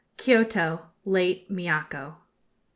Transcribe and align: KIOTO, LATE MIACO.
KIOTO, 0.17 0.81
LATE 1.05 1.47
MIACO. 1.51 2.17